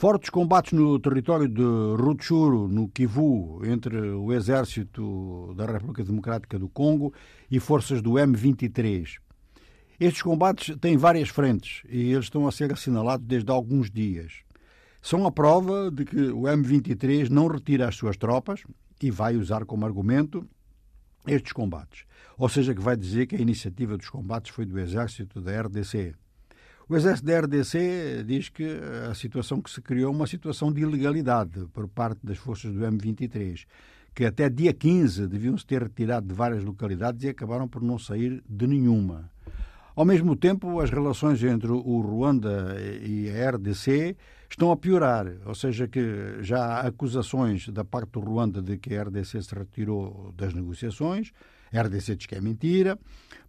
Fortes 0.00 0.30
combates 0.30 0.72
no 0.72 0.98
território 0.98 1.46
de 1.46 1.60
Rutshuru, 1.62 2.66
no 2.68 2.88
Kivu, 2.88 3.60
entre 3.66 3.98
o 3.98 4.32
exército 4.32 5.52
da 5.54 5.66
República 5.66 6.02
Democrática 6.02 6.58
do 6.58 6.70
Congo 6.70 7.12
e 7.50 7.60
forças 7.60 8.00
do 8.00 8.12
M23. 8.12 9.18
Estes 10.00 10.22
combates 10.22 10.74
têm 10.78 10.96
várias 10.96 11.28
frentes 11.28 11.82
e 11.86 12.12
eles 12.12 12.24
estão 12.24 12.48
a 12.48 12.50
ser 12.50 12.72
assinalados 12.72 13.26
desde 13.26 13.50
há 13.50 13.54
alguns 13.54 13.90
dias. 13.90 14.38
São 15.02 15.26
a 15.26 15.30
prova 15.30 15.90
de 15.90 16.06
que 16.06 16.16
o 16.28 16.44
M23 16.44 17.28
não 17.28 17.46
retira 17.46 17.86
as 17.86 17.94
suas 17.94 18.16
tropas 18.16 18.62
e 19.02 19.10
vai 19.10 19.36
usar 19.36 19.66
como 19.66 19.84
argumento 19.84 20.48
estes 21.26 21.52
combates. 21.52 22.06
Ou 22.38 22.48
seja, 22.48 22.74
que 22.74 22.80
vai 22.80 22.96
dizer 22.96 23.26
que 23.26 23.36
a 23.36 23.38
iniciativa 23.38 23.98
dos 23.98 24.08
combates 24.08 24.50
foi 24.50 24.64
do 24.64 24.78
exército 24.78 25.42
da 25.42 25.60
RDC. 25.60 26.14
O 26.90 26.96
exército 26.96 27.28
da 27.28 27.38
RDC 27.38 28.24
diz 28.26 28.48
que 28.48 28.66
a 29.08 29.14
situação 29.14 29.62
que 29.62 29.70
se 29.70 29.80
criou 29.80 30.12
é 30.12 30.16
uma 30.16 30.26
situação 30.26 30.72
de 30.72 30.80
ilegalidade 30.80 31.64
por 31.72 31.86
parte 31.86 32.18
das 32.26 32.36
forças 32.36 32.72
do 32.72 32.80
M23, 32.80 33.64
que 34.12 34.24
até 34.24 34.50
dia 34.50 34.72
15 34.72 35.28
deviam 35.28 35.56
se 35.56 35.64
ter 35.64 35.84
retirado 35.84 36.26
de 36.26 36.34
várias 36.34 36.64
localidades 36.64 37.22
e 37.22 37.28
acabaram 37.28 37.68
por 37.68 37.80
não 37.80 37.96
sair 37.96 38.42
de 38.44 38.66
nenhuma. 38.66 39.30
Ao 39.94 40.04
mesmo 40.04 40.34
tempo, 40.34 40.80
as 40.80 40.90
relações 40.90 41.40
entre 41.44 41.70
o 41.70 42.00
Ruanda 42.00 42.74
e 43.06 43.30
a 43.30 43.50
RDC 43.50 44.16
estão 44.50 44.72
a 44.72 44.76
piorar, 44.76 45.32
ou 45.46 45.54
seja, 45.54 45.86
que 45.86 46.38
já 46.40 46.58
há 46.58 46.88
acusações 46.88 47.68
da 47.68 47.84
parte 47.84 48.10
do 48.10 48.18
Ruanda 48.18 48.60
de 48.60 48.76
que 48.76 48.96
a 48.96 49.04
RDC 49.04 49.40
se 49.40 49.54
retirou 49.54 50.34
das 50.36 50.52
negociações, 50.52 51.30
a 51.72 51.82
RDC 51.82 52.16
diz 52.16 52.26
que 52.26 52.34
é 52.34 52.40
mentira. 52.40 52.98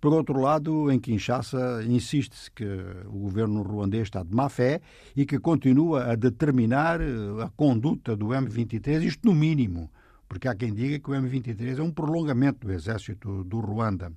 Por 0.00 0.14
outro 0.14 0.40
lado, 0.40 0.90
em 0.90 0.98
Kinshasa 0.98 1.84
insiste-se 1.84 2.50
que 2.50 2.64
o 3.06 3.18
governo 3.18 3.62
ruandês 3.62 4.04
está 4.04 4.22
de 4.22 4.34
má 4.34 4.48
fé 4.48 4.80
e 5.14 5.26
que 5.26 5.38
continua 5.38 6.12
a 6.12 6.14
determinar 6.14 7.00
a 7.00 7.50
conduta 7.50 8.16
do 8.16 8.28
M23, 8.28 9.02
isto 9.02 9.26
no 9.26 9.34
mínimo, 9.34 9.90
porque 10.26 10.48
há 10.48 10.54
quem 10.54 10.72
diga 10.72 10.98
que 10.98 11.10
o 11.10 11.14
M23 11.14 11.78
é 11.78 11.82
um 11.82 11.90
prolongamento 11.90 12.66
do 12.66 12.72
exército 12.72 13.44
do 13.44 13.60
Ruanda. 13.60 14.10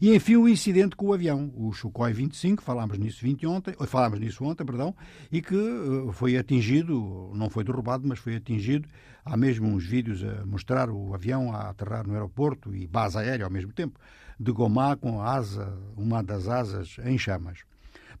E 0.00 0.14
enfim 0.14 0.36
o 0.36 0.48
incidente 0.48 0.96
com 0.96 1.06
o 1.06 1.12
avião, 1.12 1.52
o 1.56 1.72
Sukhoi 1.72 2.12
25, 2.12 2.62
falámos 2.62 2.98
nisso, 2.98 3.22
20 3.22 3.46
ontem, 3.46 3.74
falámos 3.86 4.20
nisso 4.20 4.44
ontem, 4.44 4.64
perdão, 4.64 4.94
e 5.30 5.40
que 5.40 5.54
eh, 5.54 6.12
foi 6.12 6.36
atingido, 6.36 7.30
não 7.34 7.48
foi 7.48 7.64
derrubado, 7.64 8.06
mas 8.06 8.18
foi 8.18 8.36
atingido. 8.36 8.88
Há 9.24 9.36
mesmo 9.36 9.68
uns 9.68 9.84
vídeos 9.84 10.22
a 10.22 10.46
mostrar 10.46 10.90
o 10.90 11.14
avião 11.14 11.52
a 11.52 11.70
aterrar 11.70 12.06
no 12.06 12.14
aeroporto 12.14 12.74
e 12.74 12.86
base 12.86 13.18
aérea 13.18 13.44
ao 13.44 13.50
mesmo 13.50 13.72
tempo, 13.72 13.98
de 14.38 14.52
Gomá 14.52 14.96
com 14.96 15.20
a 15.20 15.34
asa, 15.34 15.76
uma 15.96 16.22
das 16.22 16.46
asas 16.46 16.96
em 17.04 17.18
chamas. 17.18 17.60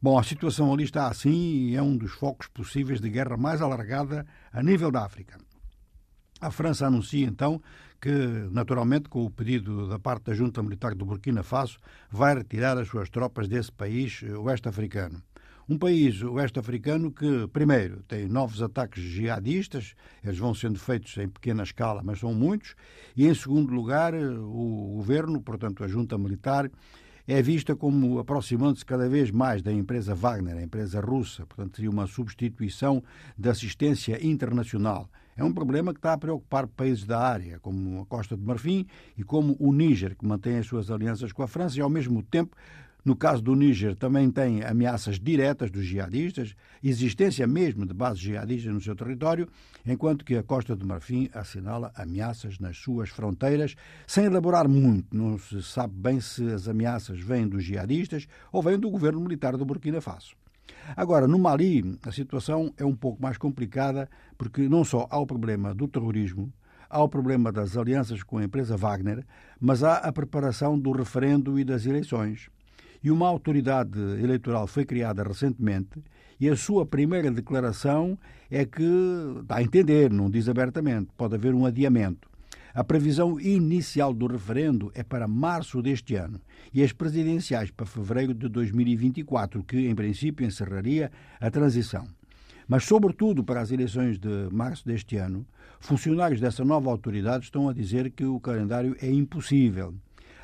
Bom, 0.00 0.18
a 0.18 0.22
situação 0.22 0.72
ali 0.72 0.84
está 0.84 1.08
assim 1.08 1.68
e 1.68 1.76
é 1.76 1.82
um 1.82 1.96
dos 1.96 2.12
focos 2.12 2.48
possíveis 2.48 3.00
de 3.00 3.08
guerra 3.08 3.36
mais 3.36 3.62
alargada 3.62 4.26
a 4.52 4.62
nível 4.62 4.90
da 4.90 5.04
África. 5.04 5.38
A 6.38 6.50
França 6.50 6.86
anuncia 6.86 7.26
então 7.26 7.62
que, 7.98 8.10
naturalmente, 8.50 9.08
com 9.08 9.24
o 9.24 9.30
pedido 9.30 9.88
da 9.88 9.98
parte 9.98 10.24
da 10.24 10.34
Junta 10.34 10.62
Militar 10.62 10.94
do 10.94 11.06
Burkina 11.06 11.42
Faso, 11.42 11.78
vai 12.10 12.34
retirar 12.34 12.76
as 12.76 12.88
suas 12.88 13.08
tropas 13.08 13.48
desse 13.48 13.72
país 13.72 14.22
eh, 14.22 14.36
oeste-africano. 14.36 15.22
Um 15.66 15.78
país 15.78 16.22
oeste-africano 16.22 17.10
que, 17.10 17.48
primeiro, 17.48 18.02
tem 18.02 18.28
novos 18.28 18.60
ataques 18.60 19.02
jihadistas, 19.02 19.94
eles 20.22 20.38
vão 20.38 20.54
sendo 20.54 20.78
feitos 20.78 21.16
em 21.16 21.26
pequena 21.26 21.62
escala, 21.62 22.02
mas 22.04 22.20
são 22.20 22.34
muitos, 22.34 22.74
e, 23.16 23.26
em 23.26 23.34
segundo 23.34 23.72
lugar, 23.72 24.12
eh, 24.12 24.28
o 24.28 24.92
governo, 24.96 25.40
portanto, 25.40 25.82
a 25.82 25.88
junta 25.88 26.18
militar, 26.18 26.70
é 27.26 27.40
vista 27.40 27.74
como 27.74 28.18
aproximando-se 28.18 28.84
cada 28.84 29.08
vez 29.08 29.30
mais 29.30 29.62
da 29.62 29.72
empresa 29.72 30.14
Wagner, 30.14 30.58
a 30.58 30.62
empresa 30.62 31.00
russa, 31.00 31.46
portanto, 31.46 31.76
seria 31.76 31.90
uma 31.90 32.06
substituição 32.06 33.02
da 33.38 33.52
assistência 33.52 34.24
internacional. 34.24 35.08
É 35.36 35.44
um 35.44 35.52
problema 35.52 35.92
que 35.92 35.98
está 35.98 36.14
a 36.14 36.18
preocupar 36.18 36.66
países 36.66 37.04
da 37.04 37.20
área, 37.20 37.58
como 37.60 38.00
a 38.00 38.06
Costa 38.06 38.34
de 38.34 38.42
Marfim 38.42 38.86
e 39.18 39.22
como 39.22 39.54
o 39.60 39.70
Níger, 39.70 40.16
que 40.16 40.26
mantém 40.26 40.56
as 40.56 40.66
suas 40.66 40.90
alianças 40.90 41.30
com 41.30 41.42
a 41.42 41.46
França 41.46 41.78
e, 41.78 41.82
ao 41.82 41.90
mesmo 41.90 42.22
tempo, 42.22 42.56
no 43.04 43.14
caso 43.14 43.42
do 43.42 43.54
Níger, 43.54 43.94
também 43.94 44.30
tem 44.30 44.64
ameaças 44.64 45.20
diretas 45.20 45.70
dos 45.70 45.84
jihadistas, 45.84 46.56
existência 46.82 47.46
mesmo 47.46 47.84
de 47.84 47.92
bases 47.92 48.18
jihadistas 48.18 48.72
no 48.72 48.80
seu 48.80 48.96
território, 48.96 49.46
enquanto 49.86 50.24
que 50.24 50.36
a 50.36 50.42
Costa 50.42 50.74
de 50.74 50.84
Marfim 50.84 51.28
assinala 51.34 51.92
ameaças 51.94 52.58
nas 52.58 52.78
suas 52.78 53.10
fronteiras, 53.10 53.76
sem 54.06 54.24
elaborar 54.24 54.66
muito. 54.66 55.14
Não 55.14 55.38
se 55.38 55.62
sabe 55.62 55.94
bem 55.94 56.18
se 56.18 56.50
as 56.50 56.66
ameaças 56.66 57.20
vêm 57.20 57.46
dos 57.46 57.62
jihadistas 57.62 58.26
ou 58.50 58.62
vêm 58.62 58.78
do 58.78 58.90
governo 58.90 59.20
militar 59.20 59.56
do 59.56 59.66
Burkina 59.66 60.00
Faso. 60.00 60.34
Agora, 60.96 61.26
no 61.26 61.38
Mali, 61.38 61.98
a 62.02 62.12
situação 62.12 62.72
é 62.76 62.84
um 62.84 62.94
pouco 62.94 63.22
mais 63.22 63.36
complicada, 63.36 64.08
porque 64.38 64.68
não 64.68 64.84
só 64.84 65.06
há 65.10 65.18
o 65.18 65.26
problema 65.26 65.74
do 65.74 65.88
terrorismo, 65.88 66.52
há 66.88 67.02
o 67.02 67.08
problema 67.08 67.50
das 67.50 67.76
alianças 67.76 68.22
com 68.22 68.38
a 68.38 68.44
empresa 68.44 68.76
Wagner, 68.76 69.24
mas 69.60 69.82
há 69.82 69.96
a 69.96 70.12
preparação 70.12 70.78
do 70.78 70.92
referendo 70.92 71.58
e 71.58 71.64
das 71.64 71.86
eleições. 71.86 72.48
E 73.02 73.10
uma 73.10 73.28
autoridade 73.28 73.98
eleitoral 73.98 74.66
foi 74.66 74.84
criada 74.84 75.22
recentemente 75.22 76.02
e 76.40 76.48
a 76.48 76.56
sua 76.56 76.84
primeira 76.84 77.30
declaração 77.30 78.18
é 78.50 78.64
que, 78.64 78.84
dá 79.44 79.56
a 79.56 79.62
entender, 79.62 80.10
não 80.10 80.30
diz 80.30 80.48
abertamente, 80.48 81.10
pode 81.16 81.34
haver 81.34 81.54
um 81.54 81.64
adiamento. 81.64 82.28
A 82.76 82.84
previsão 82.84 83.40
inicial 83.40 84.12
do 84.12 84.26
referendo 84.26 84.92
é 84.94 85.02
para 85.02 85.26
março 85.26 85.80
deste 85.80 86.14
ano 86.14 86.38
e 86.74 86.82
as 86.82 86.92
presidenciais 86.92 87.70
para 87.70 87.86
fevereiro 87.86 88.34
de 88.34 88.50
2024, 88.50 89.64
que 89.64 89.88
em 89.88 89.94
princípio 89.94 90.46
encerraria 90.46 91.10
a 91.40 91.50
transição. 91.50 92.06
Mas, 92.68 92.84
sobretudo 92.84 93.42
para 93.42 93.62
as 93.62 93.70
eleições 93.70 94.18
de 94.18 94.28
março 94.52 94.84
deste 94.84 95.16
ano, 95.16 95.46
funcionários 95.80 96.38
dessa 96.38 96.66
nova 96.66 96.90
autoridade 96.90 97.44
estão 97.44 97.66
a 97.66 97.72
dizer 97.72 98.10
que 98.10 98.26
o 98.26 98.38
calendário 98.38 98.94
é 99.00 99.10
impossível. 99.10 99.94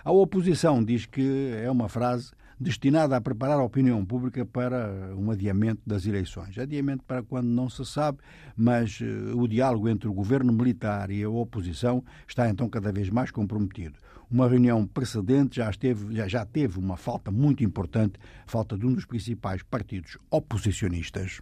A 0.04 0.10
oposição 0.10 0.82
diz 0.82 1.06
que 1.06 1.52
é 1.62 1.70
uma 1.70 1.88
frase 1.88 2.32
destinada 2.58 3.16
a 3.16 3.20
preparar 3.20 3.58
a 3.58 3.62
opinião 3.62 4.04
pública 4.04 4.44
para 4.44 5.14
um 5.16 5.30
adiamento 5.30 5.80
das 5.86 6.06
eleições. 6.06 6.58
Adiamento 6.58 7.04
para 7.04 7.22
quando 7.22 7.46
não 7.46 7.68
se 7.68 7.84
sabe, 7.84 8.18
mas 8.56 9.00
uh, 9.00 9.38
o 9.38 9.46
diálogo 9.46 9.88
entre 9.88 10.08
o 10.08 10.12
governo 10.12 10.52
militar 10.52 11.08
e 11.10 11.22
a 11.22 11.30
oposição 11.30 12.02
está 12.26 12.48
então 12.48 12.68
cada 12.68 12.90
vez 12.90 13.08
mais 13.10 13.30
comprometido. 13.30 13.98
Uma 14.28 14.48
reunião 14.48 14.86
precedente 14.86 15.56
já, 15.56 15.70
esteve, 15.70 16.28
já 16.28 16.44
teve 16.44 16.80
uma 16.80 16.96
falta 16.96 17.30
muito 17.30 17.62
importante, 17.62 18.18
falta 18.46 18.76
de 18.76 18.86
um 18.86 18.92
dos 18.92 19.04
principais 19.04 19.62
partidos 19.62 20.18
oposicionistas. 20.30 21.30